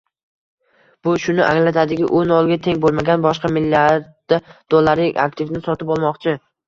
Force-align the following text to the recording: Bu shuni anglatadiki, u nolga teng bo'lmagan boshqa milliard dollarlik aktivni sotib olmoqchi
Bu 1.07 1.11
shuni 1.25 1.43
anglatadiki, 1.47 2.07
u 2.19 2.23
nolga 2.31 2.57
teng 2.67 2.81
bo'lmagan 2.85 3.25
boshqa 3.27 3.51
milliard 3.59 4.09
dollarlik 4.77 5.21
aktivni 5.29 5.63
sotib 5.69 5.93
olmoqchi 5.99 6.35